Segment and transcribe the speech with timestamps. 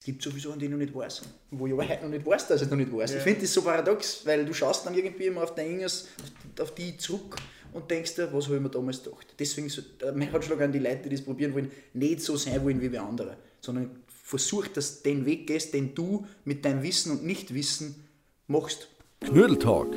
[0.00, 1.20] Es gibt so viele Sachen, die ich noch nicht weiß.
[1.50, 3.10] Wo ich aber heute noch nicht weiß, dass ich es noch nicht weiß.
[3.10, 3.16] Ja.
[3.18, 6.08] Ich finde das so paradox, weil du schaust dann irgendwie immer auf dein Inges,
[6.58, 7.36] auf die zurück
[7.74, 9.26] und denkst dir, was habe ich mir damals gedacht.
[9.38, 9.82] Deswegen so,
[10.14, 13.02] mein Ratschlag an die Leute, die das probieren wollen, nicht so sein wollen wie wir
[13.02, 17.94] andere, sondern versuch, dass du den Weg gehst, den du mit deinem Wissen und Nichtwissen
[18.46, 18.88] machst.
[19.20, 19.88] Knödeltalk,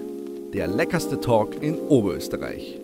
[0.51, 2.82] der leckerste Talk in Oberösterreich.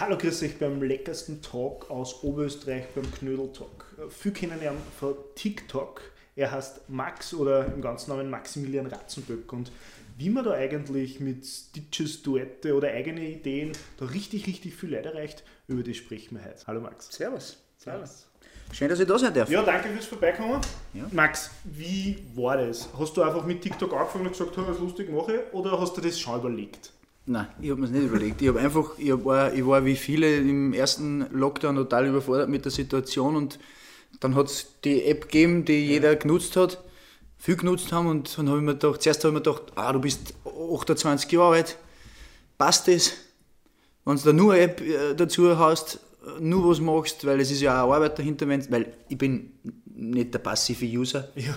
[0.00, 3.84] Hallo, grüß euch beim leckersten Talk aus Oberösterreich beim Knödeltalk.
[4.10, 6.00] Viele kennen ihn von TikTok.
[6.36, 9.52] Er heißt Max oder im ganzen Namen Maximilian Ratzenböck.
[9.52, 9.72] Und
[10.16, 15.08] wie man da eigentlich mit Stitches, Duette oder eigene Ideen da richtig, richtig viel Leute
[15.08, 16.64] erreicht, über das sprechen wir heute.
[16.68, 17.08] Hallo Max.
[17.10, 17.56] Servus.
[17.76, 18.28] Servus.
[18.70, 19.50] Schön, dass ich da sein darf.
[19.50, 20.60] Ja, danke fürs Vorbeikommen.
[20.94, 21.08] Ja.
[21.10, 22.88] Max, wie war das?
[22.96, 26.20] Hast du einfach mit TikTok angefangen und gesagt, was lustig mache oder hast du das
[26.20, 26.92] schon überlegt?
[27.30, 28.40] Nein, ich habe mir nicht überlegt.
[28.40, 32.64] Ich habe einfach, ich war, ich war wie viele im ersten Lockdown total überfordert mit
[32.64, 33.58] der Situation und
[34.20, 36.82] dann hat es die App gegeben, die jeder genutzt hat,
[37.36, 39.92] viel genutzt haben und dann habe ich mir gedacht, zuerst habe ich mir gedacht, ah,
[39.92, 41.76] du bist 28 Jahre alt,
[42.56, 43.12] passt das?
[44.06, 46.00] Wenn du da nur eine App äh, dazu hast,
[46.40, 49.52] nur was machst, weil es ist ja auch Arbeit dahinter, weil ich bin
[49.98, 51.28] nicht der passive User.
[51.38, 51.56] Ja,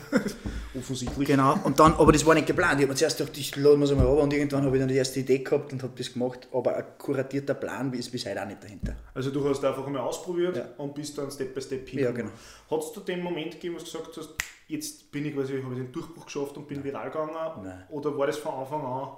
[0.78, 1.28] offensichtlich.
[1.28, 2.76] Genau, und dann, aber das war nicht geplant.
[2.76, 4.82] Ich habe mir zuerst gedacht, ich lade mir es mal runter und irgendwann habe ich
[4.82, 8.26] dann die erste Idee gehabt und habe das gemacht, aber ein kuratierter Plan ist bis
[8.26, 8.96] heute auch nicht dahinter.
[9.14, 10.66] Also du hast einfach einmal ausprobiert ja.
[10.78, 12.18] und bist dann Step by Step hingekommen.
[12.18, 12.78] Ja, genau.
[12.78, 14.30] Hat es da den Moment gegeben, wo du gesagt hast,
[14.68, 16.86] jetzt bin ich quasi, habe ich den Durchbruch geschafft und bin Nein.
[16.86, 17.64] viral gegangen?
[17.64, 17.84] Nein.
[17.90, 19.10] Oder war das von Anfang an?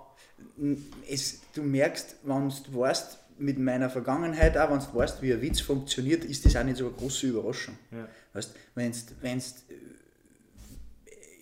[1.08, 5.42] Es, du merkst, wenn du weißt, mit meiner Vergangenheit, auch wenn du weißt, wie ein
[5.42, 7.78] Witz funktioniert, ist das auch nicht so eine große Überraschung.
[7.92, 8.08] Ja.
[8.34, 9.66] Weißt, wenn's, wenn's,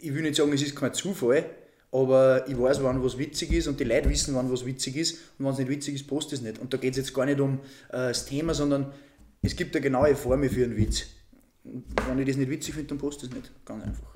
[0.01, 1.45] ich will nicht sagen, es ist kein Zufall,
[1.91, 5.13] aber ich weiß, wann was witzig ist und die Leute wissen, wann was witzig ist
[5.37, 6.59] und wenn es nicht witzig ist, post es nicht.
[6.59, 8.91] Und da geht es jetzt gar nicht um äh, das Thema, sondern
[9.41, 11.07] es gibt eine genaue Formel für einen Witz.
[11.63, 13.51] Und wenn ich das nicht witzig finde, dann post es nicht.
[13.65, 14.15] Ganz einfach.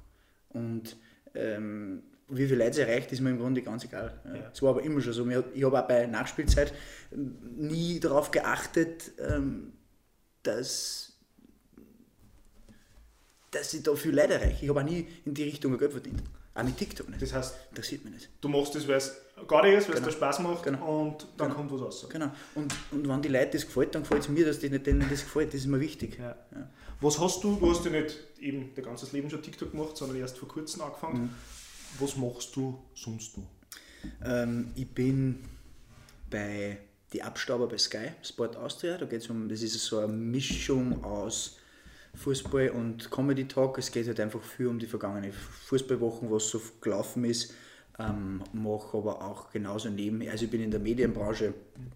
[0.49, 0.95] Und
[1.35, 4.19] ähm, wie viele Leute es erreicht, ist mir im Grunde ganz egal.
[4.25, 4.49] Ja.
[4.51, 5.27] Es war aber immer schon so.
[5.53, 6.73] Ich habe auch bei Nachspielzeit
[7.11, 9.73] nie darauf geachtet, ähm,
[10.41, 11.13] dass,
[13.51, 14.63] dass ich da viel Leute erreiche.
[14.63, 16.23] Ich habe auch nie in die Richtung Geld verdient.
[16.55, 17.21] Auch mit TikTok nicht.
[17.21, 18.29] Das heißt, sieht man nicht.
[18.39, 19.13] Du machst das, weil es
[19.45, 20.07] gar nicht ist, weil genau.
[20.07, 21.01] es dir Spaß macht genau.
[21.01, 21.59] und dann genau.
[21.59, 22.07] kommt was raus.
[22.09, 22.31] Genau.
[22.55, 25.49] Und, und wenn die Leute das gefällt, dann gefällt es mir, dass denen das gefällt.
[25.49, 26.17] Das ist mir wichtig.
[26.17, 26.29] Ja.
[26.53, 26.69] Ja.
[27.01, 30.17] Was hast du, du hast ja nicht eben dein ganzes Leben schon TikTok gemacht, sondern
[30.17, 31.23] erst vor kurzem angefangen.
[31.23, 31.29] Mhm.
[31.99, 33.47] Was machst du sonst noch?
[34.25, 35.43] Ähm, ich bin
[36.29, 36.77] bei
[37.13, 38.97] die Abstauber bei Sky Sport Austria.
[38.97, 41.57] Da geht es um, das ist so eine Mischung aus
[42.15, 43.77] Fußball und Comedy Talk.
[43.77, 47.53] Es geht halt einfach viel um die vergangene Fußballwochen, was so gelaufen ist.
[47.97, 51.53] Ähm, mache aber auch genauso neben, also ich bin in der Medienbranche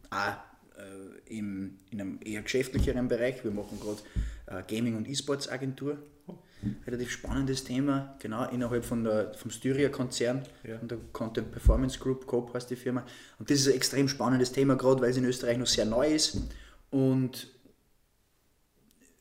[0.10, 0.38] auch
[0.78, 3.44] äh, im, in einem eher geschäftlicheren Bereich.
[3.44, 4.00] Wir machen gerade
[4.46, 5.98] äh, Gaming- und E-Sports Agentur
[6.86, 10.78] relativ spannendes Thema, genau, innerhalb von der, vom Styria-Konzern, ja.
[10.78, 13.04] von der Content Performance Group, Coop heißt die Firma.
[13.38, 16.08] Und das ist ein extrem spannendes Thema, gerade weil es in Österreich noch sehr neu
[16.14, 16.38] ist
[16.92, 17.48] und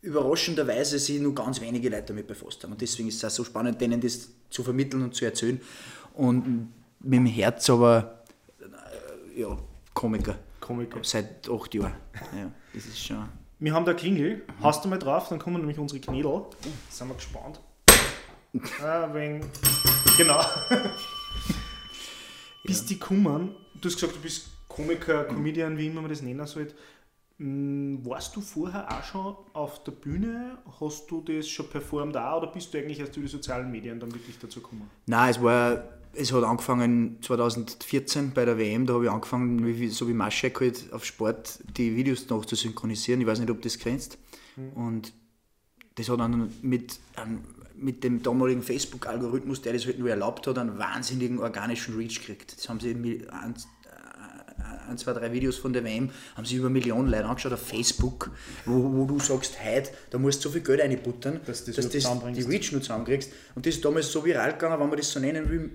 [0.00, 2.72] überraschenderweise sich nur ganz wenige Leute damit befasst haben.
[2.72, 5.60] Und deswegen ist es auch so spannend, denen das zu vermitteln und zu erzählen.
[6.14, 6.68] Und
[7.00, 8.24] mit dem Herz aber,
[8.60, 9.56] äh, ja,
[9.94, 10.38] Komiker.
[10.60, 11.00] Komiker.
[11.02, 11.94] Seit acht Jahren.
[12.36, 13.28] Ja, das ist schon
[13.60, 14.44] wir haben da Klingel.
[14.62, 16.26] Hast du mal drauf, dann kommen nämlich unsere Knädel.
[16.26, 16.50] Oh,
[16.88, 17.60] sind wir gespannt.
[18.82, 19.44] ah, wenn,
[20.16, 20.40] genau.
[22.64, 26.46] Bis die kommen, du hast gesagt, du bist Komiker, Comedian, wie immer man das nennen
[26.46, 26.74] sollte.
[27.38, 30.58] Hm, warst du vorher auch schon auf der Bühne?
[30.80, 33.98] Hast du das schon performt da oder bist du eigentlich erst über die sozialen Medien
[33.98, 34.90] dann wirklich dazu gekommen?
[35.06, 39.88] Nein, es war es hat angefangen 2014 bei der WM, da habe ich angefangen, wie,
[39.88, 43.20] so wie Maschek halt auf Sport die Videos noch zu synchronisieren.
[43.20, 44.18] Ich weiß nicht, ob das kennst.
[44.56, 44.72] Mhm.
[44.72, 45.12] Und
[45.94, 46.98] das hat dann mit,
[47.76, 52.56] mit dem damaligen Facebook-Algorithmus, der das halt nur erlaubt hat, einen wahnsinnigen organischen Reach gekriegt.
[52.56, 53.54] Das haben sie ein,
[54.88, 58.30] ein, zwei, drei Videos von der WM, haben sie über Millionen Leute angeschaut auf Facebook,
[58.64, 61.88] wo, wo du sagst, heute, da musst du so viel Geld reinbuttern, dass, das dass
[61.88, 62.04] das
[62.34, 63.30] die Reach nur zusammenkriegst.
[63.54, 65.70] Und das ist damals so viral gegangen, wenn man das so nennen will,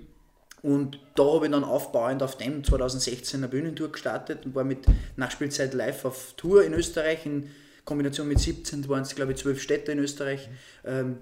[0.64, 4.86] und da habe ich dann aufbauend auf dem 2016 eine Bühnentour gestartet und war mit
[5.14, 7.26] Nachspielzeit live auf Tour in Österreich.
[7.26, 7.50] In
[7.84, 10.48] Kombination mit 17 waren es, glaube ich, zwölf Städte in Österreich.
[10.86, 11.18] Ähm,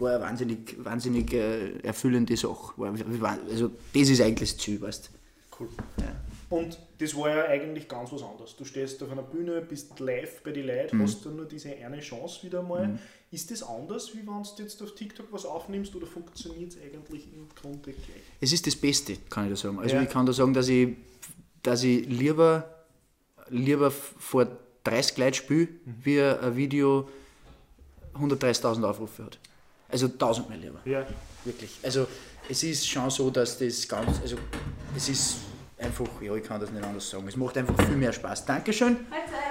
[0.00, 2.72] war eine wahnsinnig, wahnsinnig äh, erfüllende Sache.
[2.82, 5.08] also, das ist eigentlich das Ziel, weißt
[5.56, 5.68] Cool.
[5.98, 6.12] Ja.
[6.50, 8.56] Und das war ja eigentlich ganz was anderes.
[8.56, 11.02] Du stehst auf einer Bühne, bist live bei den Leuten, mhm.
[11.04, 12.88] hast dann nur diese eine Chance wieder mal.
[12.88, 12.98] Mhm.
[13.30, 17.32] Ist das anders, wie wenn du jetzt auf TikTok was aufnimmst oder funktioniert es eigentlich
[17.32, 18.22] im Grunde gleich?
[18.40, 19.78] Es ist das Beste, kann ich da sagen.
[19.78, 20.02] Also ja.
[20.02, 20.96] ich kann da sagen, dass ich,
[21.62, 22.68] dass ich lieber,
[23.48, 24.48] lieber vor
[24.82, 27.08] 30 Leute spiele, wie ein Video
[28.14, 29.38] 130.000 Aufrufe hat.
[29.88, 30.80] Also tausendmal lieber.
[30.84, 31.06] Ja.
[31.44, 31.78] Wirklich.
[31.84, 32.08] Also
[32.48, 34.36] es ist schon so, dass das ganz, also
[34.96, 35.36] es ist
[35.80, 37.26] einfach, ja, ich kann das nicht anders sagen.
[37.28, 38.44] Es macht einfach viel mehr Spaß.
[38.46, 38.96] Dankeschön.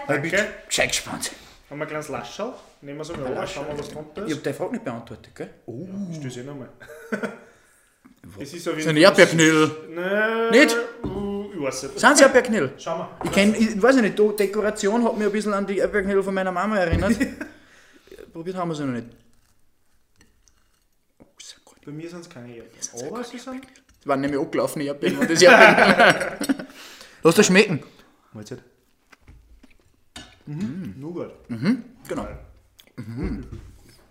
[0.07, 0.47] Ich bin Danke.
[0.67, 1.31] gescheit gespannt.
[1.69, 2.53] Haben wir ein kleines Laschall?
[2.81, 4.33] Nehmen wir so mal an, schauen wir, was drunter Ich ist.
[4.37, 5.49] habe deine Frage nicht beantwortet, gell?
[5.67, 5.87] Oh.
[6.19, 6.69] Stöß ich nochmal.
[8.39, 8.97] Es ist So ein jeden Fall.
[8.97, 9.71] Erdbeerknödel.
[9.89, 10.49] Nein.
[10.51, 10.75] Nicht?
[11.03, 11.99] uh, Ich weiß nicht.
[11.99, 12.73] Sind sie Erdbeerknödel?
[12.77, 13.09] Schau mal.
[13.23, 16.33] Ich kenne, ich weiß nicht, die Dekoration hat mich ein bisschen an die Erdbeerknödel von
[16.33, 17.13] meiner Mama erinnert.
[18.33, 19.07] Probiert haben wir sie noch nicht.
[21.19, 21.25] Oh.
[21.85, 23.07] Bei mir sind es keine Erdbeeren.
[23.13, 23.63] Aber sie sind.
[23.99, 25.17] Das waren nämlich angelaufene Erdbeeren.
[25.19, 26.65] und das Erdbeeren.
[27.23, 27.83] Lass das schmecken.
[28.33, 28.63] Mahlzeit.
[30.45, 30.95] Mhm.
[30.97, 31.31] Nougat.
[32.07, 32.27] Genau.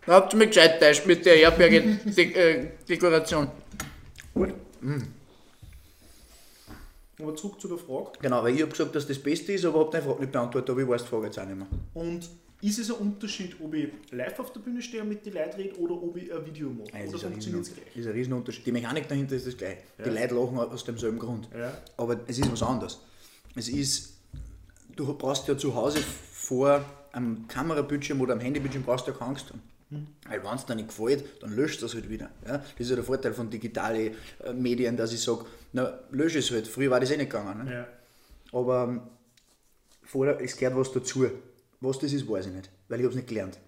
[0.06, 3.48] Da habt ihr mich gescheit täuscht mit der Erdbeerdekoration.
[4.34, 4.54] Gut.
[7.20, 8.12] Aber zurück zu der Frage.
[8.22, 10.70] Genau, weil ich habe gesagt, dass das Beste ist, aber habe deine Frage nicht beantwortet,
[10.70, 11.66] aber ich weiß die Frage jetzt auch nicht mehr.
[11.94, 12.28] Und
[12.60, 15.56] ist es ein Unterschied, ob ich live auf der Bühne stehe und mit den Leuten
[15.56, 16.88] rede oder ob ich ein Video mache?
[16.92, 17.96] Nein, oder das ist ein, funktioniert es gleich?
[17.96, 18.66] ist ein Riesenunterschied.
[18.66, 19.78] Die Mechanik dahinter ist das gleich.
[20.04, 21.48] Die Leute lachen aus demselben Grund.
[21.56, 21.72] Ja.
[21.96, 23.00] Aber es ist was anderes.
[23.54, 24.14] Es ist,
[24.96, 26.00] du brauchst ja zu Hause
[26.32, 29.62] vor am Kamerabildschirm oder am Handybildschirm brauchst du ja keine Angst haben.
[30.28, 32.30] Weil wenn es dir nicht gefällt, dann löscht das halt wieder.
[32.46, 32.58] Ja?
[32.58, 34.14] Das ist ja der Vorteil von digitalen
[34.44, 36.68] äh, Medien, dass ich sage, na, lösche es halt.
[36.68, 37.64] Früher war das eh nicht gegangen.
[37.64, 37.72] Ne?
[37.72, 37.86] Ja.
[38.52, 39.00] Aber ähm,
[40.02, 41.26] vorher, es gehört was dazu.
[41.80, 43.58] Was das ist, weiß ich nicht, weil ich habe es nicht gelernt,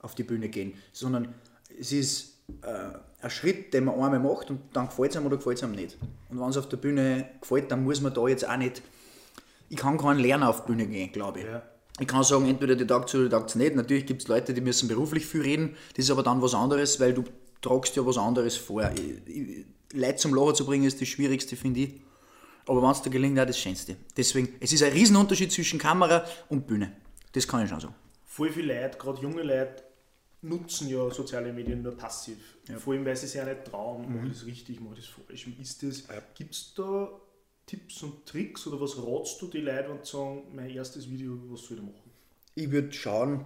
[0.00, 0.74] auf die Bühne gehen.
[0.92, 1.34] Sondern
[1.78, 5.36] es ist äh, ein Schritt, den man einmal macht und dann gefällt es einem oder
[5.36, 5.98] gefällt es einem nicht.
[6.28, 8.82] Und wenn es auf der Bühne gefällt, dann muss man da jetzt auch nicht,
[9.68, 11.46] ich kann keinen Lerner auf die Bühne gehen, glaube ich.
[11.46, 11.62] Ja.
[12.00, 13.74] Ich kann sagen, entweder die taugt oder die taugt nicht.
[13.76, 15.76] Natürlich gibt es Leute, die müssen beruflich viel reden.
[15.96, 17.24] Das ist aber dann was anderes, weil du
[17.60, 18.90] tragst ja was anderes vor.
[18.94, 22.00] Ich- ich- Leute zum Lachen zu bringen, ist das Schwierigste, finde ich.
[22.66, 23.96] Aber wenn es dir gelingt, auch das Schönste.
[24.16, 26.92] Deswegen, es ist ein Riesenunterschied zwischen Kamera und Bühne.
[27.32, 27.94] Das kann ich schon sagen.
[28.24, 29.82] Voll viele Leute, gerade junge Leute,
[30.42, 32.36] nutzen ja soziale Medien nur passiv.
[32.78, 34.16] Vor allem, weil sie sich ja nicht trauen, Mhm.
[34.16, 35.46] mache ich das richtig, mache ich das falsch.
[35.46, 36.04] Wie ist das?
[36.34, 37.08] Gibt es da
[37.66, 41.38] Tipps und Tricks oder was ratst du die Leute, wenn sie sagen, mein erstes Video,
[41.48, 42.10] was soll ich machen?
[42.54, 43.44] Ich würde schauen,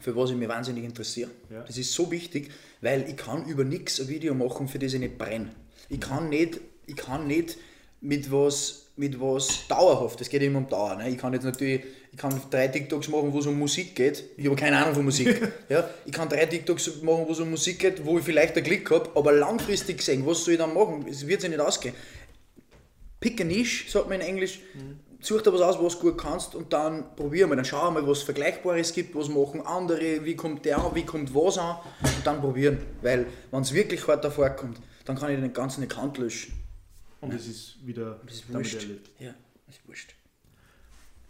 [0.00, 1.30] für was ich mich wahnsinnig interessiere.
[1.50, 1.62] Ja.
[1.62, 2.50] Das ist so wichtig,
[2.80, 5.54] weil ich kann über nichts ein Video machen, für das ich nicht brenne.
[5.88, 7.56] Ich kann nicht, ich kann nicht
[8.04, 10.96] mit was, mit was dauerhaft, es geht immer um Dauer.
[10.96, 11.08] Ne?
[11.08, 14.22] Ich kann jetzt natürlich, ich kann drei TikToks machen, wo es um Musik geht.
[14.36, 15.40] Ich habe keine Ahnung von Musik.
[15.68, 15.88] ja?
[16.04, 18.90] Ich kann drei TikToks machen, wo es um Musik geht, wo ich vielleicht einen Klick
[18.90, 21.06] habe, aber langfristig gesehen, was soll ich dann machen?
[21.08, 21.94] Es wird sich nicht ausgehen.
[23.20, 24.60] Pick a niche, sagt man in Englisch.
[25.20, 27.56] Such dir was aus, was du gut kannst und dann probier mal.
[27.56, 31.34] Dann schau mal, was Vergleichbares gibt, was machen andere, wie kommt der an, wie kommt
[31.34, 32.76] was an und dann probieren.
[33.00, 36.63] Weil, wenn es wirklich hart davor kommt, dann kann ich den ganzen Account löschen.
[37.24, 38.74] Und es ist wieder Das ist damit wurscht.
[38.82, 39.10] erledigt.
[39.18, 39.34] Ja,
[39.66, 40.14] das ist wurscht.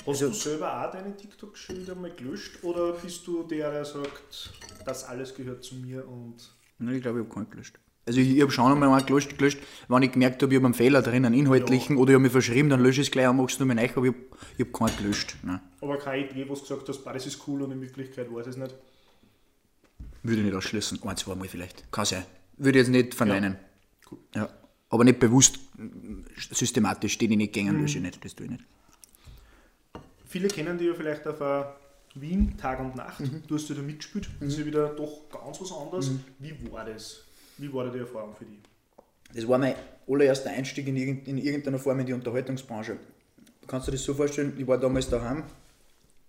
[0.01, 3.71] Hast Also- du selber auch deine TikToks schon wieder mal gelöscht oder bist du der,
[3.71, 4.51] der sagt,
[4.85, 6.37] das alles gehört zu mir und
[6.79, 7.79] Nein, ich glaube, ich habe keinen gelöscht.
[8.07, 9.59] Also ich, ich habe schon einmal einen gelöscht, gelöscht,
[9.89, 12.33] wenn ich gemerkt habe, ich habe einen Fehler drin, einen inhaltlichen, oder ich habe mich
[12.33, 14.25] verschrieben, dann lösche ich es gleich und machst du mir neu, aber ich habe
[14.59, 15.37] ich hab keinen gelöscht.
[15.43, 15.61] Nein.
[15.81, 18.47] aber keine Idee, wo du gesagt hast, "Bah, das ist cool und in Wirklichkeit weiß
[18.47, 18.75] ich es nicht.
[20.23, 21.03] Würde ich nicht ausschließen.
[21.03, 21.91] Ein, zwei Mal vielleicht.
[21.93, 22.25] Kann sein.
[22.59, 23.57] Würde ich jetzt nicht verneinen.
[24.11, 24.19] Cool.
[24.35, 24.51] Ja.
[24.95, 25.59] Aber nicht bewusst,
[26.53, 28.25] systematisch, den ich nicht gängen, lösche ich nicht.
[28.25, 28.65] Das tue ich nicht.
[30.25, 31.41] Viele kennen die ja vielleicht auf
[32.15, 33.19] Wien Tag und Nacht.
[33.19, 33.43] Mhm.
[33.49, 34.31] Du hast ja da mitgespielt.
[34.39, 36.13] Das ist ja wieder doch ganz was anderes.
[36.39, 37.25] Wie war das?
[37.59, 38.61] Wie war da die Erfahrung für dich?
[39.35, 39.75] Das war mein
[40.07, 42.97] allererster Einstieg in, irgend, in irgendeiner Form in die Unterhaltungsbranche.
[43.63, 45.43] Du kannst dir das so vorstellen, ich war damals daheim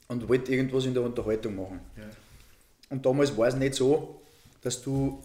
[0.08, 1.82] und wollte irgendwas in der Unterhaltung machen.
[1.98, 2.10] Ja.
[2.90, 4.22] Und damals war es nicht so,
[4.64, 5.22] dass du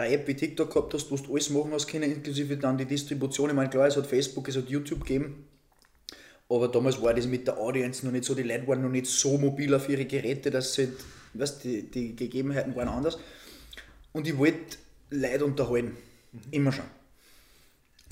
[0.00, 2.84] eine App wie TikTok gehabt hast, wo du alles machen hast können, inklusive dann die
[2.84, 3.50] Distribution.
[3.50, 5.46] Ich meine, klar, es hat Facebook, es hat YouTube gegeben,
[6.48, 9.06] aber damals war das mit der Audience noch nicht so, die Leute waren noch nicht
[9.06, 10.96] so mobil auf ihre Geräte, dass sie, halt,
[11.34, 13.18] weißt, die, die Gegebenheiten waren anders.
[14.12, 14.78] Und ich wollte
[15.10, 15.96] Leute unterhalten,
[16.50, 16.84] immer schon.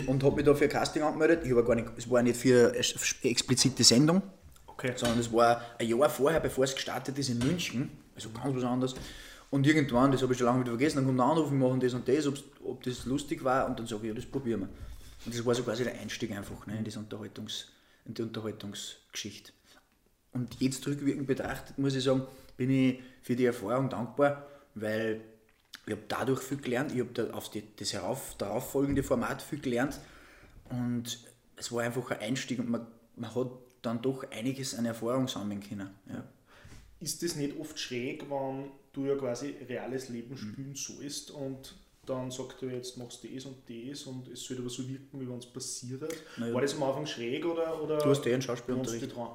[0.07, 1.45] Und habe mich da für ein Casting angemeldet.
[1.45, 4.23] Ich habe gar nicht, es war nicht für eine explizite Sendung,
[4.66, 4.92] Okay.
[4.95, 8.62] sondern es war ein Jahr vorher, bevor es gestartet ist in München, also ganz was
[8.62, 8.95] anderes.
[9.50, 11.81] Und irgendwann, das habe ich schon lange wieder vergessen, dann kommt ein Anruf, wir machen
[11.81, 12.26] das und das,
[12.62, 14.69] ob das lustig war und dann sage ich, ja, das probieren wir.
[15.25, 17.69] Und das war so quasi der Einstieg einfach ne, in, das Unterhaltungs,
[18.05, 19.52] in die Unterhaltungsgeschichte.
[20.33, 22.26] Und jetzt rückwirkend betrachtet, muss ich sagen,
[22.57, 25.23] bin ich für die Erfahrung dankbar, weil
[25.87, 29.61] ich habe dadurch viel gelernt, ich habe da auf die, das herauf, darauffolgende Format viel
[29.61, 29.99] gelernt
[30.69, 31.19] und
[31.57, 32.87] es war einfach ein Einstieg und man,
[33.17, 33.49] man hat
[33.81, 35.88] dann doch einiges an Erfahrung sammeln können.
[36.07, 36.25] Ja.
[37.00, 40.37] Ist das nicht oft schräg, wenn du ja quasi reales Leben Mhm.
[40.37, 41.75] spielen sollst und
[42.07, 45.21] dann sagt er jetzt machst du das und das und es soll aber so wirken,
[45.21, 46.02] wie wenn es passiert?
[46.38, 46.55] Naja.
[46.55, 49.02] War das am Anfang schräg oder, oder Du hast eh einen du Schauspielunterricht.
[49.05, 49.28] dich dran?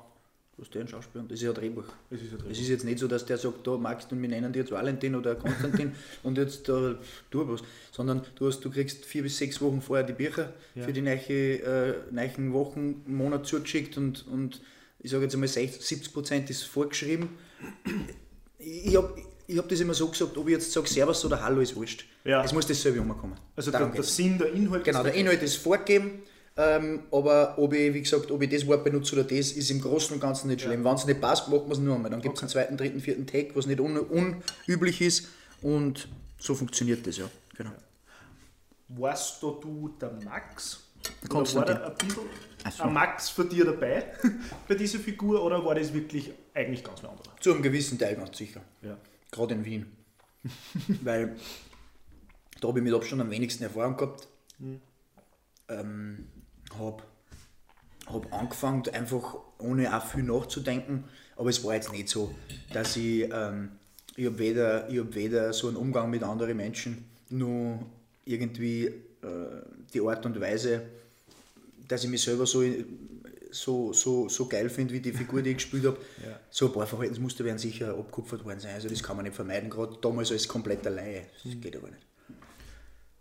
[0.58, 1.86] Was der ein Schauspieler und das ist ja ein Drehbuch.
[2.12, 2.60] Es ist ein Es Drehbuch.
[2.62, 5.16] ist jetzt nicht so, dass der sagt, da Max und wir nennen dich jetzt Valentin
[5.16, 5.94] oder Konstantin
[6.24, 6.96] und jetzt da
[7.32, 10.84] tu was, sondern du, hast, du kriegst vier bis sechs Wochen vorher die Bücher Ja.
[10.84, 14.62] für die neue, äh, neuen Wochen, Monat zugeschickt und, und
[15.00, 17.30] ich sage jetzt einmal 60, 70 Prozent ist vorgeschrieben.
[18.60, 21.62] Ich habe ich hab das immer so gesagt, ob ich jetzt sage Servus oder Hallo
[21.62, 22.06] ist wurscht.
[22.24, 22.44] Ja.
[22.44, 23.36] Es muss dasselbe umkommen.
[23.56, 24.16] Also der, Darum der geht's.
[24.16, 24.84] Sinn, der Inhalt.
[24.84, 26.24] Genau, der Inhalt ist vorgegeben,
[26.56, 29.82] ähm, aber ob ich, wie gesagt, ob ich das Wort benutze oder das, ist im
[29.82, 30.84] Großen und Ganzen nicht schlimm.
[30.84, 32.12] Wenn es nicht passt, machen wir es nur einmal.
[32.12, 35.28] Dann gibt es einen zweiten, dritten, vierten Tag, was nicht un unüblich ist
[35.62, 36.08] und
[36.40, 37.30] so funktioniert das ja.
[37.58, 37.72] Genau.
[38.90, 40.80] Warst da du der Max?
[41.04, 41.76] Oder war Konstantin.
[41.76, 42.24] da ein bisschen
[42.78, 42.84] so.
[42.84, 44.06] ein Max für dir dabei
[44.68, 47.36] bei dieser Figur oder war das wirklich eigentlich ganz ein anderer?
[47.40, 48.62] Zu einem gewissen Teil ganz sicher.
[48.82, 48.98] Ja.
[49.34, 49.86] Gerade in Wien.
[51.02, 51.36] Weil
[52.62, 54.28] da habe ich mit Abstand am wenigsten Erfahrung gehabt.
[55.68, 56.28] Ähm,
[56.78, 57.04] habe
[58.06, 61.06] hab angefangen, einfach ohne auch viel nachzudenken.
[61.36, 62.34] Aber es war jetzt nicht so,
[62.72, 63.72] dass ich, ähm,
[64.16, 67.80] ich habe weder, ich hab weder so einen Umgang mit anderen Menschen, nur
[68.26, 68.94] irgendwie äh,
[69.94, 70.84] die Art und Weise,
[71.88, 72.62] dass ich mich selber so,
[73.54, 75.98] so, so, so geil finde, wie die Figur, die ich gespielt habe.
[76.26, 76.40] Ja.
[76.50, 78.74] So ein paar Verhaltensmuster werden sicher abgekupfert worden sein.
[78.76, 81.28] Also das kann man nicht vermeiden, gerade damals als kompletter Laie.
[81.44, 82.02] Das geht aber nicht.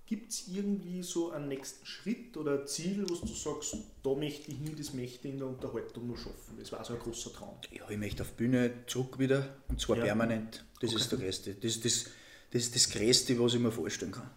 [0.06, 4.50] Gibt es irgendwie so einen nächsten Schritt oder ein Ziel, wo du sagst, da möchte
[4.50, 6.56] ich hin, das möchte ich in der Unterhaltung noch schaffen?
[6.58, 7.56] Das war so ein großer Traum.
[7.70, 10.04] Ja, ich möchte auf Bühne zurück wieder und zwar Ja.
[10.04, 10.64] permanent.
[10.82, 11.54] Das ist der Größte.
[11.54, 12.04] Das ist das,
[12.50, 14.30] das ist das Größte, was ich mir vorstellen kann.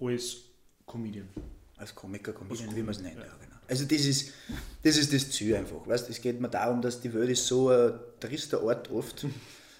[0.00, 0.36] Als
[0.86, 1.28] Comedian.
[1.76, 3.16] Als Komiker, Comedian, wie man es nennt.
[3.16, 3.24] Ja.
[3.40, 3.53] genau.
[3.68, 4.32] Also das ist,
[4.82, 5.86] das ist das Ziel einfach.
[5.86, 6.10] Weißt?
[6.10, 9.26] Es geht mir darum, dass die Welt ist so ein trister Ort oft.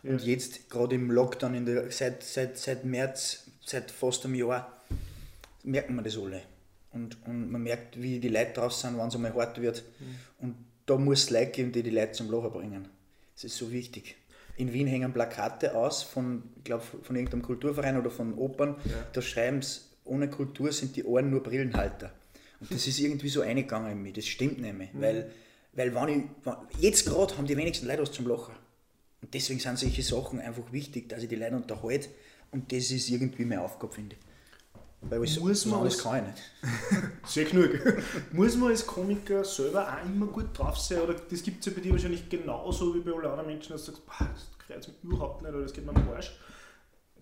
[0.03, 4.81] Und jetzt gerade im Lockdown, in der, seit, seit, seit März, seit fast einem Jahr,
[5.63, 6.43] merken wir das alle.
[6.93, 9.83] Und, und man merkt, wie die Leute drauf sind, wenn es einmal hart wird.
[10.39, 10.55] Und
[10.87, 12.89] da muss es Leute geben, die die Leute zum Lachen bringen.
[13.35, 14.17] Das ist so wichtig.
[14.57, 18.77] In Wien hängen Plakate aus von, ich glaube, von irgendeinem Kulturverein oder von Opern.
[19.13, 22.13] Da schreiben sie, ohne Kultur sind die Ohren nur Brillenhalter.
[22.71, 24.15] Das ist irgendwie so eingegangen in mich.
[24.15, 24.91] Das stimmt nämlich.
[24.95, 25.31] Weil,
[25.73, 28.55] weil wenn ich, wenn, jetzt gerade haben die wenigsten Leute was zum Lachen.
[29.23, 32.09] Und deswegen sind solche Sachen einfach wichtig, dass ich die Leute unterhalte.
[32.51, 34.23] Und das ist irgendwie meine Aufgabe, finde ich.
[35.11, 37.13] Weil was, Muss man als- kann ich nicht.
[37.27, 37.71] Sehr genug.
[38.33, 41.01] Muss man als Komiker selber auch immer gut drauf sein?
[41.01, 43.85] Oder das gibt es ja bei dir wahrscheinlich genauso wie bei allen anderen Menschen, dass
[43.85, 46.33] du sagst, "Boah, das kreuzt mich überhaupt nicht oder das geht mir am Arsch.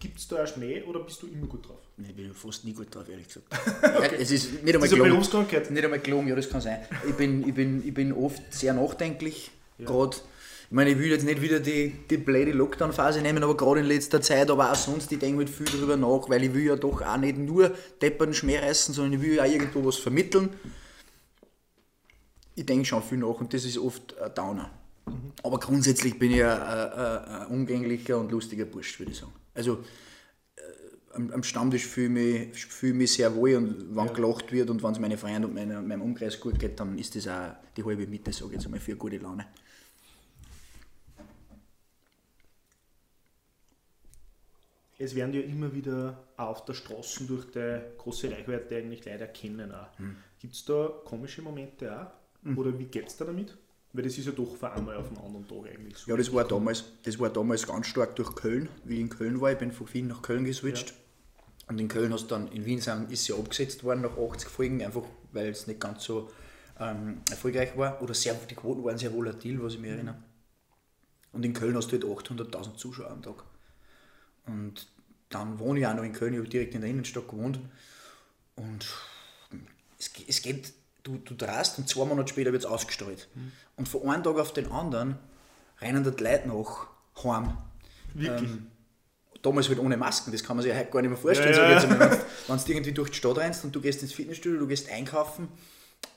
[0.02, 1.78] Gibt es da auch Schmäh oder bist du immer gut drauf?
[1.97, 3.47] Ich bin fast nie gut drauf, ehrlich gesagt.
[3.85, 5.11] ja, es ist nicht einmal gelogen.
[5.11, 5.71] Berufskrankheit.
[5.71, 6.80] Nicht einmal gelogen, ja, das kann sein.
[7.09, 9.52] Ich bin, ich bin, ich bin oft sehr nachdenklich.
[9.78, 13.78] Gerade, ich meine, ich will jetzt nicht wieder die, die blöde Lockdown-Phase nehmen, aber gerade
[13.78, 16.64] in letzter Zeit, aber auch sonst, ich denke halt viel darüber nach, weil ich will
[16.64, 19.99] ja doch auch nicht nur deppern Schmäh reißen, sondern ich will ja auch irgendwo was
[19.99, 20.49] vermitteln.
[22.56, 24.68] Ich denke schon viel nach und das ist oft ein Downer.
[25.44, 29.32] Aber grundsätzlich bin ich ein, ein, ein umgänglicher und lustiger Bursch, würde ich sagen.
[29.54, 29.85] Also
[31.14, 34.92] am, am Stammtisch fühle ich, ich mich sehr wohl und wenn gelacht wird und wenn
[34.92, 38.06] es meine Freunde und meine, meinem Umkreis gut geht, dann ist das auch die halbe
[38.06, 39.47] Mitte, sage ich jetzt einmal, für gute Laune.
[44.99, 49.23] Es werden ja immer wieder auch auf der Straße durch die große Reichweite eigentlich Leute
[49.23, 49.73] erkennen.
[49.97, 50.16] Hm.
[50.38, 52.56] Gibt es da komische Momente auch?
[52.56, 53.56] Oder wie geht es da damit?
[53.92, 56.11] Weil das ist ja doch von einmal auf den anderen Tag eigentlich so.
[56.11, 59.40] Ja, das war damals, das war damals ganz stark durch Köln, wie ich in Köln
[59.40, 59.52] war.
[59.52, 60.94] Ich bin von Wien nach Köln geswitcht.
[61.68, 64.49] Und in Köln hast du dann, in Wien sind, ist sie abgesetzt worden nach 80
[64.49, 66.30] Folgen, einfach weil es nicht ganz so
[66.80, 68.00] ähm, erfolgreich war.
[68.02, 70.16] Oder sehr, die Quoten waren sehr volatil, was ich mich erinnere.
[71.32, 73.44] Und in Köln hast du halt 800.000 Zuschauer am Tag.
[74.46, 74.88] Und
[75.28, 77.58] dann wohne ich auch noch in Köln, ich habe direkt in der Innenstadt gewohnt.
[78.56, 78.87] Und
[79.99, 80.72] es, es geht,
[81.02, 83.28] du, du drast und zwei Monate später wird es ausgestrahlt.
[83.76, 85.18] Und von einem Tag auf den anderen
[85.80, 86.87] rennen die Leute nach
[87.25, 87.56] heim.
[88.14, 88.50] Wirklich?
[88.50, 88.66] Ähm,
[89.42, 91.54] damals halt ohne Masken, das kann man sich ja heute gar nicht mehr vorstellen.
[91.54, 92.21] Ja, einmal.
[92.47, 95.49] Wenn du irgendwie durch die Stadt rennst und du gehst ins Fitnessstudio, du gehst einkaufen,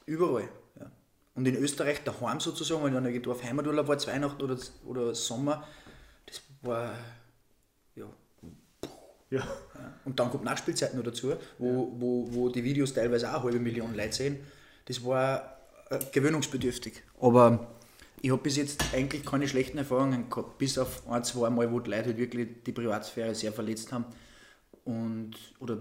[0.05, 0.47] überall.
[0.79, 0.91] Ja.
[1.33, 5.15] Und in Österreich daheim sozusagen, wenn ich dann irgendwo auf Heimaturlaub war, Weihnachten oder, oder
[5.15, 5.67] Sommer,
[6.25, 6.93] das war,
[9.31, 9.43] ja.
[10.05, 13.59] Und dann kommt Nachspielzeit noch dazu, wo, wo, wo die Videos teilweise auch eine halbe
[13.59, 14.39] Million Leute sehen.
[14.85, 15.57] Das war
[15.89, 17.03] äh, gewöhnungsbedürftig.
[17.19, 17.67] Aber
[18.21, 21.79] ich habe bis jetzt eigentlich keine schlechten Erfahrungen gehabt, bis auf ein, zwei Mal, wo
[21.79, 24.05] die Leute halt wirklich die Privatsphäre sehr verletzt haben.
[24.83, 25.77] Und, oder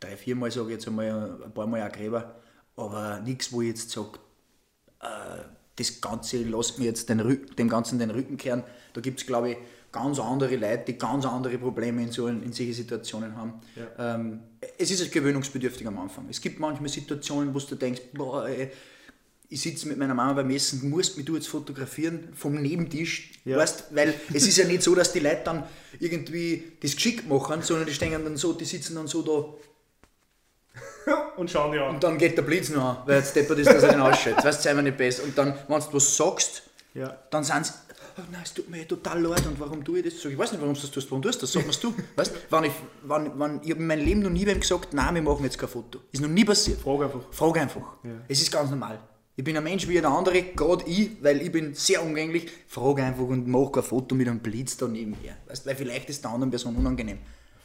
[0.00, 2.40] drei, vier Mal sage ich jetzt einmal, ein paar Mal auch Gräber.
[2.76, 4.18] Aber nichts, wo ich jetzt sage,
[5.00, 5.42] äh,
[5.76, 8.62] das Ganze lässt mir jetzt den dem Ganzen den Rücken kehren.
[8.92, 9.56] Da gibt es, glaube ich,
[9.94, 13.52] ganz andere Leute, die ganz andere Probleme in, so, in solchen Situationen haben.
[13.98, 14.40] Ähm,
[14.76, 16.26] es ist gewöhnungsbedürftig am Anfang.
[16.28, 18.70] Es gibt manchmal Situationen, wo du denkst, boah, ey,
[19.48, 23.30] ich sitze mit meiner Mama beim Essen, du musst mich du jetzt fotografieren vom Nebentisch,
[23.44, 23.56] Ja.
[23.58, 25.62] weißt, weil es ist ja nicht so, dass die Leute dann
[26.00, 29.54] irgendwie das geschickt machen, sondern die stehen dann so, die sitzen dann so da
[31.36, 31.94] Und schauen die an.
[31.94, 34.42] und dann geht der Blitz noch an, weil jetzt deppert ist, dass er den ausschaut,
[34.44, 35.22] weißt, sei mir nicht besser.
[35.22, 36.62] Und dann, wenn du was sagst,
[36.94, 37.16] Ja.
[37.30, 37.72] dann sind sie,
[38.18, 40.22] oh nein, es tut mir total leid und warum tue ich das?
[40.22, 41.52] Sag, ich weiß nicht, warum du das tust, warum tust du das?
[41.52, 41.94] Sag mir's du.
[42.16, 45.14] Weißt, wenn ich, wenn, wenn, ich habe in meinem Leben noch nie wem gesagt, nein,
[45.14, 46.00] wir machen jetzt kein Foto.
[46.12, 46.80] Ist noch nie passiert.
[46.80, 47.20] Frag einfach.
[47.30, 47.96] Frag einfach.
[48.28, 49.00] Es ist ganz normal.
[49.36, 52.50] Ich bin ein Mensch wie jeder andere, gerade ich, weil ich bin sehr umgänglich.
[52.68, 55.36] Frag einfach und mach kein Foto mit einem Blitz da nebenher.
[55.48, 57.18] Weißt, weil vielleicht ist der anderen Person unangenehm.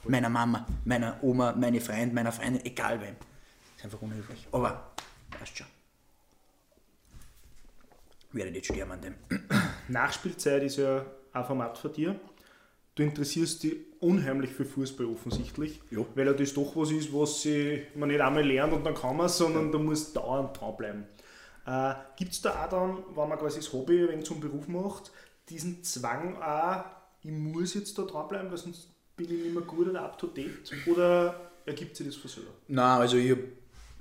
[0.08, 3.16] Meiner Mama, meiner Oma, meine Freund, meiner Freundin, egal wem.
[3.78, 4.48] Ist einfach unhöflich.
[4.52, 4.94] Aber,
[5.30, 5.68] passt schon.
[8.32, 9.16] Werde nicht sterben an dem.
[9.88, 12.20] Nachspielzeit ist ja ein Format von dir.
[12.96, 16.06] Du interessierst dich unheimlich für Fußball offensichtlich, Ja.
[16.16, 19.16] weil ja das doch was ist, was sie, man nicht einmal lernt und dann kann
[19.18, 21.06] man sondern da muss dauernd dranbleiben.
[21.66, 25.12] Äh, Gibt es da auch dann, wenn man quasi das Hobby wenn zum Beruf macht,
[25.50, 26.84] diesen Zwang auch,
[27.24, 30.28] ich muss jetzt da dranbleiben, weil sonst bin ich nicht mehr gut oder up to
[30.28, 30.72] date?
[30.88, 32.52] Oder ergibt sich das von selber?
[32.68, 33.44] Nein, also ich habe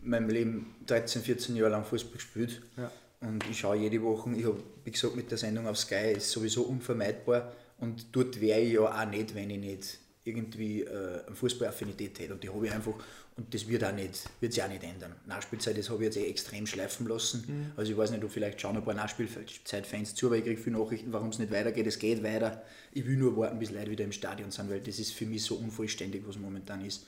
[0.02, 2.62] in meinem Leben 13, 14 Jahre lang Fußball gespielt.
[2.76, 2.90] Ja.
[3.20, 6.30] Und ich schaue jede Woche, ich habe, wie gesagt, mit der Sendung auf Sky, ist
[6.30, 7.52] sowieso unvermeidbar.
[7.78, 12.34] Und dort wäre ich ja auch nicht, wenn ich nicht irgendwie äh, eine Fußballaffinität hätte.
[12.34, 12.94] Und die habe ich einfach,
[13.36, 15.14] und das wird auch nicht, wird sich auch nicht ändern.
[15.26, 17.72] Nachspielzeit, das habe ich jetzt eh extrem schleifen lassen.
[17.76, 20.78] Also ich weiß nicht, ob vielleicht schauen ein paar Nachspielzeitfans zu, aber ich kriege viele
[20.78, 21.86] Nachrichten, warum es nicht weitergeht.
[21.86, 22.62] Es geht weiter.
[22.92, 25.44] Ich will nur warten, bis Leute wieder im Stadion sind, weil das ist für mich
[25.44, 27.06] so unvollständig, was momentan ist.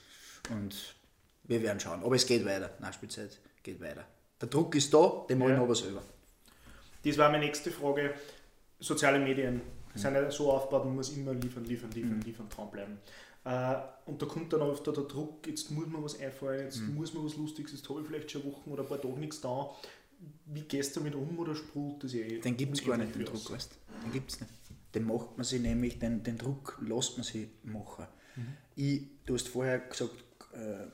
[0.51, 0.95] Und
[1.45, 2.03] wir werden schauen.
[2.03, 2.71] Aber es geht weiter.
[2.81, 4.07] Nachspielzeit geht weiter.
[4.41, 5.63] Der Druck ist da, den mache ich Ja.
[5.63, 6.03] aber selber.
[7.05, 8.15] Das war meine nächste Frage.
[8.79, 9.61] Soziale Medien
[9.95, 12.99] sind ja so aufgebaut, man muss immer liefern, liefern, liefern, liefern, dranbleiben.
[13.45, 17.13] Äh, und da kommt dann oft der Druck, jetzt muss mir was einfallen, jetzt muss
[17.15, 19.71] mir was Lustiges, jetzt habe ich vielleicht schon Wochen oder ein paar Tage nichts da.
[20.47, 22.39] Wie gehst du damit um oder sprudelt das eh?
[22.39, 23.53] Den gibt es gar nicht, den Druck, aus?
[23.53, 23.73] weißt
[24.05, 24.53] Den gibt es nicht.
[24.95, 28.07] Den macht man sich nämlich, den, den Druck lässt man sich machen.
[28.77, 30.13] Ich, du hast vorher gesagt,
[30.53, 30.87] äh,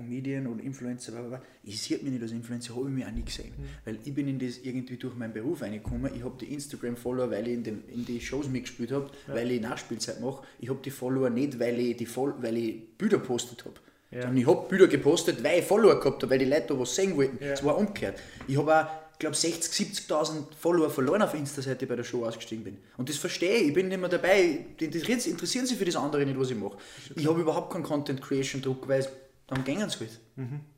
[0.00, 1.42] Comedian oder Influencer, bla, bla, bla.
[1.62, 3.52] ich sehe mich nicht als Influencer, habe ich mich auch nie gesehen.
[3.84, 6.10] Weil ich bin in das irgendwie durch meinen Beruf reingekommen.
[6.14, 9.60] Ich habe die Instagram-Follower, weil ich in, den, in die Shows mitgespielt habe, weil ich
[9.60, 10.42] Nachspielzeit mache.
[10.58, 13.74] Ich habe die Follower nicht, weil ich, die Fol weil ich Bilder postet habe.
[14.10, 14.22] Ja.
[14.22, 16.94] Sondern ich habe Bilder gepostet, weil ich Follower gehabt habe, weil die Leute da was
[16.94, 17.42] sehen wollten.
[17.42, 17.52] Ja.
[17.52, 18.18] Es war umgekehrt.
[18.48, 22.04] Ich habe auch, ich glaube, 60.000, 70.000 Follower verloren auf Insta, seit ich bei der
[22.04, 22.78] Show ausgestiegen bin.
[22.96, 23.68] Und das verstehe ich.
[23.68, 24.64] Ich bin nicht mehr dabei.
[24.80, 26.78] Die interessieren, interessieren sich für das andere nicht, was ich mache.
[27.14, 29.06] Ich habe überhaupt keinen Content Creation Druck, weil
[29.50, 30.20] dann gehen sie halt.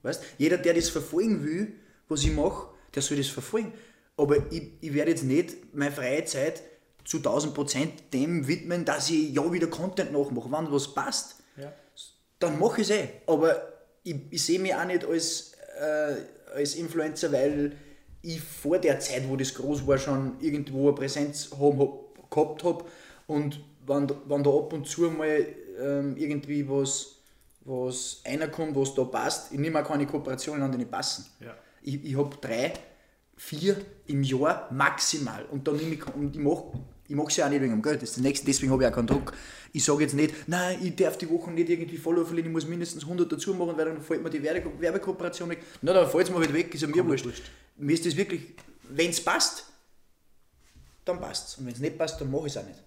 [0.02, 0.22] Weißt?
[0.38, 1.74] Jeder, der das verfolgen will,
[2.08, 3.72] was ich mache, der soll das verfolgen.
[4.16, 6.62] Aber ich, ich werde jetzt nicht meine freie Zeit
[7.04, 10.50] zu 1000 Prozent dem widmen, dass ich ja wieder Content nachmache.
[10.50, 11.72] Wenn was passt, Ja.
[12.38, 13.08] dann mache ich es eh.
[13.26, 16.14] Aber ich, ich sehe mich auch nicht als, äh,
[16.54, 17.76] als Influencer, weil
[18.22, 22.62] ich vor der Zeit, wo das groß war, schon irgendwo eine Präsenz haben, hab, gehabt
[22.64, 22.84] habe.
[23.26, 25.44] Und wenn, da- wenn da ab und zu mal
[25.80, 27.16] ähm, irgendwie was,
[27.64, 31.26] was reinkommt, was da passt, ich nehme auch keine Kooperationen an, die nicht passen.
[31.40, 31.54] Ja.
[31.82, 32.72] Ich, ich habe drei,
[33.36, 35.44] vier im Jahr maximal.
[35.46, 36.72] Und dann nehme ich, und ich mache
[37.12, 38.84] ich mache es ja auch nicht wegen dem Geld, das ist das nächste, deswegen habe
[38.84, 39.34] ich auch keinen Druck.
[39.74, 42.66] Ich sage jetzt nicht, nein, ich darf die Woche nicht irgendwie Follower verlieren, ich muss
[42.66, 45.62] mindestens 100 dazu machen, weil dann fällt mir die Werbe Werbekooperation weg.
[45.82, 47.26] Na, dann fällt es mir halt weg, ist ja mir wurscht.
[47.76, 48.54] Mir ist das wirklich,
[48.88, 49.66] wenn es passt,
[51.04, 51.58] dann passt es.
[51.58, 52.80] Und wenn es nicht passt, dann mache ich es auch nicht.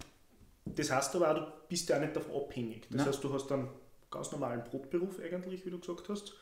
[0.64, 2.82] Das heißt aber auch, du bist ja auch nicht davon abhängig.
[2.88, 3.06] Das Nein.
[3.06, 3.68] heißt, du hast einen
[4.10, 6.34] ganz normalen Brotberuf eigentlich, wie du gesagt hast.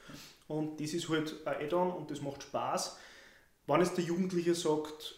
[0.49, 2.99] Und das ist halt ein Add-on und das macht Spaß.
[3.67, 5.17] Wenn jetzt der Jugendliche sagt,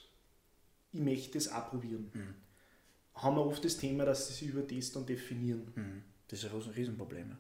[0.92, 2.34] ich möchte das auch probieren, Mhm.
[3.14, 5.72] haben wir oft das Thema, dass sie sich über das dann definieren.
[5.74, 6.02] Mhm.
[6.28, 7.30] Das ist ein Riesenproblem.
[7.30, 7.38] ja.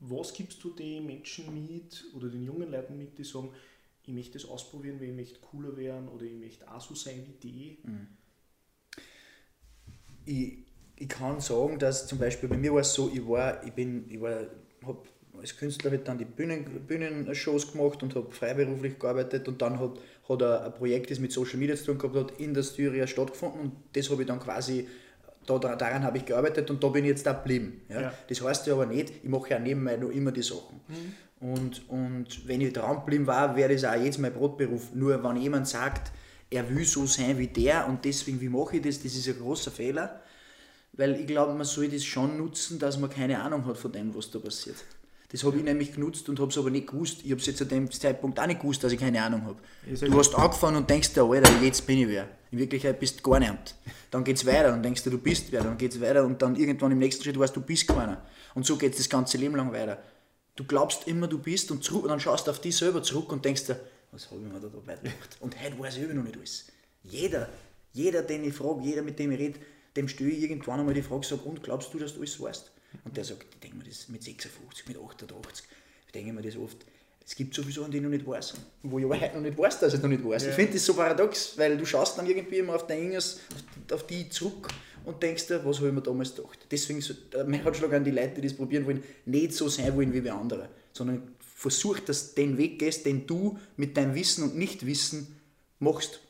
[0.00, 3.52] Was gibst du den Menschen mit oder den jungen Leuten mit, die sagen,
[4.04, 7.26] ich möchte das ausprobieren, weil ich möchte cooler werden oder ich möchte auch so sein
[7.26, 7.78] wie die?
[10.24, 10.58] ich,
[11.00, 14.04] ich kann sagen, dass zum Beispiel bei mir war es so, ich war, ich bin,
[14.10, 14.36] ich war,
[14.86, 14.98] habe
[15.40, 19.92] als Künstler halt dann die Bühnen, Bühnenshows gemacht und habe freiberuflich gearbeitet und dann hat,
[20.28, 23.60] hat ein, Projekt, das mit Social Media zu tun gehabt hat, in der Styria stattgefunden
[23.60, 24.86] und das habe ich dann quasi,
[25.46, 27.80] da, daran habe ich gearbeitet und da bin ich jetzt da geblieben.
[27.88, 28.02] Ja?
[28.02, 28.14] Ja.
[28.28, 30.82] Das heißt ja aber nicht, ich mache ja nebenbei noch immer die Sachen.
[31.40, 34.92] Und, und wenn ich dran geblieben war, wäre das auch jetzt mein Brotberuf.
[34.92, 36.12] Nur wenn jemand sagt,
[36.50, 39.38] er will so sein wie der und deswegen, wie mache ich das, das ist ein
[39.38, 40.20] großer Fehler.
[40.92, 44.14] Weil ich glaube, man soll das schon nutzen, dass man keine Ahnung hat von dem,
[44.14, 44.76] was da passiert.
[45.32, 47.20] Das habe ich nämlich genutzt und habe es aber nicht gewusst.
[47.22, 49.58] Ich habe es jetzt zu dem Zeitpunkt auch nicht gewusst, dass ich keine Ahnung habe.
[49.86, 52.28] Du hast angefangen und denkst dir, Alter, jetzt bin ich wer.
[52.50, 53.76] In Wirklichkeit bist du gar niemand.
[54.10, 55.62] Dann geht es weiter und denkst du, du bist wer.
[55.62, 58.24] Dann geht es weiter und dann irgendwann im nächsten Schritt weißt du, du bist keiner.
[58.56, 60.02] Und so geht es das ganze Leben lang weiter.
[60.56, 63.30] Du glaubst immer, du bist und, zurück, und dann schaust du auf dich selber zurück
[63.30, 63.78] und denkst dir,
[64.10, 65.36] was habe ich mir da dabei gedacht?
[65.38, 66.66] Und heute weiß ich immer noch nicht alles.
[67.04, 67.48] Jeder,
[67.92, 69.60] jeder, den ich frage, jeder, mit dem ich rede,
[69.96, 72.70] dem stelle ich irgendwann einmal die Frage, sag, und glaubst du, dass du alles weißt?
[73.04, 75.66] Und der sagt, ich denke mir das mit 56, mit 88,
[76.06, 76.78] ich denke mir das oft,
[77.30, 78.54] es gibt sowieso Sachen, die ich noch nicht weiß.
[78.82, 80.42] Wo ich aber heute noch nicht weiß, dass ich noch nicht weiß.
[80.42, 80.48] Ja.
[80.48, 83.38] Ich finde das so paradox, weil du schaust dann irgendwie immer auf dein Inges,
[83.92, 84.68] auf die zurück
[85.04, 86.58] und denkst dir, was habe ich mir damals gedacht.
[86.70, 87.14] Deswegen, so,
[87.46, 90.34] mein Ratschlag an die Leute, die das probieren wollen, nicht so sein wollen wie wir
[90.34, 95.40] andere, sondern versuch, dass du den Weg gehst, den du mit deinem Wissen und Nichtwissen
[95.78, 96.20] machst.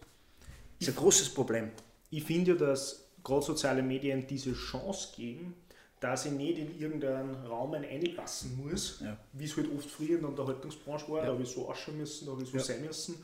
[0.78, 1.70] Das ist ein großes Problem.
[2.10, 5.54] Ich finde ja, dass gerade soziale Medien diese Chance geben,
[6.00, 9.16] dass ich nicht in irgendeinen Raum einpassen muss, ja.
[9.34, 11.26] wie es halt oft früher in der Unterhaltungsbranche war, ja.
[11.26, 12.64] da habe ich so ausschauen müssen, da habe ich so ja.
[12.64, 13.16] sein müssen.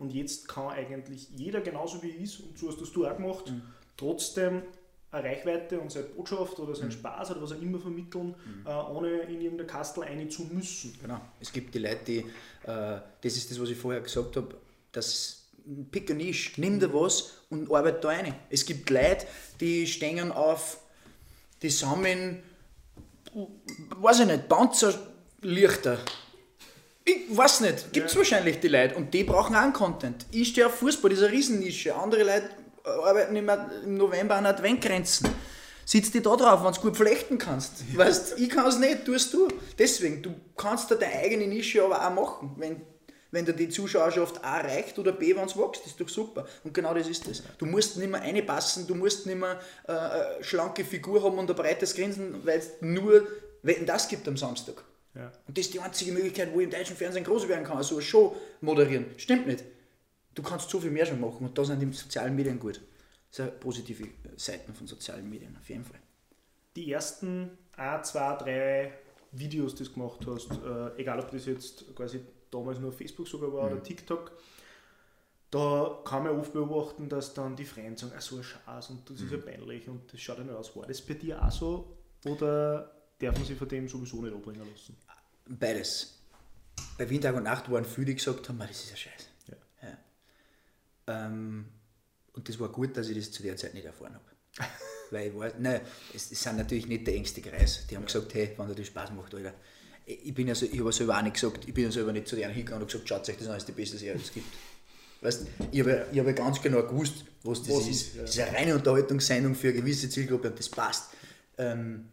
[0.00, 3.16] Und jetzt kann eigentlich jeder genauso wie ich ist, und so hast das du auch
[3.16, 3.62] gemacht, mhm.
[3.96, 4.62] trotzdem
[5.12, 6.92] eine Reichweite und seine Botschaft oder seinen mhm.
[6.92, 8.66] Spaß oder was auch immer vermitteln, mhm.
[8.66, 10.98] äh, ohne in irgendeine Kastel rein zu müssen.
[11.00, 11.20] Genau.
[11.40, 12.24] Es gibt die Leute, die, äh,
[12.64, 14.56] das ist das, was ich vorher gesagt habe,
[14.90, 15.43] dass
[15.90, 18.34] pick a Niche, nimm dir was und arbeite da rein.
[18.50, 19.26] Es gibt Leute,
[19.60, 20.78] die stehen auf,
[21.62, 22.42] die sammeln,
[23.96, 25.98] weiß ich nicht, Panzerlichter.
[27.04, 28.18] Ich weiß nicht, gibt es ja.
[28.18, 30.26] wahrscheinlich die Leute und die brauchen auch einen Content.
[30.30, 31.94] Ich stehe auf Fußball, das ist eine Riesennische.
[31.94, 32.50] Andere Leute
[32.84, 33.50] arbeiten im,
[33.86, 35.28] November an Adventgrenzen.
[35.86, 37.94] Sitz dich da drauf, wenn du gut flechten kannst.
[37.94, 39.48] Weißt, ich kann es nicht, tust du.
[39.78, 42.54] Deswegen, du kannst da deine eigene Nische aber auch machen.
[42.56, 42.80] Wenn
[43.34, 46.46] wenn dir die Zuschauerschaft A reicht oder B, wenn es wächst, ist doch super.
[46.62, 47.42] Und genau das ist es.
[47.58, 51.50] Du musst nicht mehr reinpassen, du musst nicht mehr äh, eine schlanke Figur haben und
[51.50, 53.26] ein breites Grinsen, weil es nur
[53.62, 54.84] Wetten das gibt am Samstag.
[55.16, 55.32] Ja.
[55.48, 57.96] Und das ist die einzige Möglichkeit, wo ich im deutschen Fernsehen groß werden kann, so
[57.96, 59.06] eine Show moderieren.
[59.16, 59.64] Stimmt nicht.
[60.34, 62.80] Du kannst so viel mehr schon machen und da sind die sozialen Medien gut.
[63.30, 65.98] Das sind positive Seiten von sozialen Medien, auf jeden Fall.
[66.76, 68.92] Die ersten ein, zwei, drei
[69.32, 72.20] Videos, die du gemacht hast, äh, egal ob das jetzt quasi
[72.54, 73.72] damals nur Facebook sogar war mhm.
[73.72, 74.32] oder TikTok,
[75.50, 79.08] da kann man oft beobachten, dass dann die Freunde sagen, ach so ein Schatz und
[79.08, 79.26] das mhm.
[79.26, 80.74] ist ja peinlich und das schaut ja nicht aus.
[80.74, 84.68] War das bei dir auch so oder darf man sich von dem sowieso nicht abbringen
[84.70, 84.96] lassen?
[85.46, 86.20] Beides.
[86.98, 89.26] Bei Windtag und Nacht waren viele, die gesagt haben, das ist ja scheiße.
[89.48, 89.88] Ja.
[89.88, 91.26] Ja.
[91.26, 91.66] Ähm,
[92.32, 94.24] und das war gut, dass ich das zu der Zeit nicht erfahren habe.
[95.10, 95.80] Weil ich war, nein,
[96.12, 97.86] es, es sind natürlich nicht der engste Kreis.
[97.86, 98.06] Die haben ja.
[98.06, 99.54] gesagt, hey, wenn dir das Spaß macht, Alter,
[100.06, 102.28] ich bin ja so, ich habe selber auch nicht gesagt, ich bin ja selber nicht
[102.28, 104.32] zu denen hingegangen und gesagt, schaut euch das an, ist die beste Serie, die es
[104.32, 104.46] gibt.
[105.20, 108.14] Weißt, ich habe ich hab ganz genau gewusst, was das was ist.
[108.14, 108.22] Ja.
[108.22, 111.10] Das ist eine reine Unterhaltungssendung für eine gewisse Zielgruppe und das passt.
[111.56, 112.10] Ähm,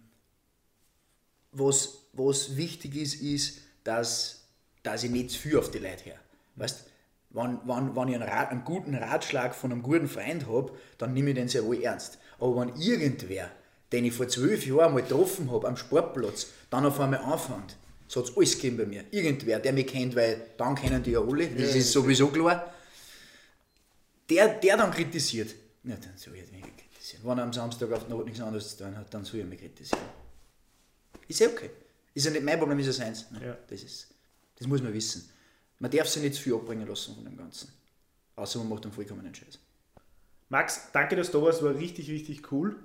[1.52, 4.46] was, was wichtig ist, ist, dass,
[4.84, 6.20] dass ich nicht zu viel auf die Leute her.
[6.56, 6.86] Weißt,
[7.32, 11.14] wenn, wenn, wenn ich einen, Rat, einen guten Ratschlag von einem guten Freund habe, dann
[11.14, 12.18] nehme ich den sehr wohl ernst.
[12.40, 13.50] Aber wenn irgendwer,
[13.92, 17.76] den ich vor zwölf Jahren mal getroffen habe am Sportplatz, dann auf einmal anfängt,
[18.12, 19.06] es hat alles gegeben bei mir.
[19.10, 22.74] Irgendwer, der mich kennt, weil dann kennen die ja alle, das ist sowieso klar.
[24.30, 27.24] Der, der dann kritisiert, ja, dann soll ich mich kritisieren.
[27.24, 29.46] Wenn er am Samstag auf der Nacht nichts anderes zu tun hat, dann soll er
[29.46, 30.04] mich kritisieren.
[31.26, 31.70] Ist ja okay.
[32.14, 33.28] Ist ja nicht mein Problem, ist ja seins.
[33.42, 33.58] Ja.
[33.70, 34.08] Das, ist,
[34.58, 35.30] das muss man wissen.
[35.80, 37.70] Man darf sich nicht zu viel abbringen lassen von dem Ganzen.
[38.36, 39.58] Außer man macht einen vollkommenen Scheiß.
[40.50, 42.76] Max, danke, dass du da warst, war richtig, richtig cool.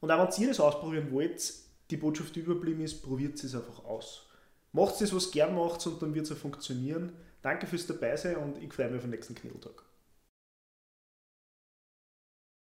[0.00, 1.42] Und auch wenn ihr das ausprobieren wollt,
[1.90, 4.29] die Botschaft überblieben ist, probiert es einfach aus.
[4.72, 7.12] Macht es, was gern macht und dann wird es auch funktionieren.
[7.42, 9.82] Danke fürs Dabeisein und ich freue mich auf den nächsten Knebeltag.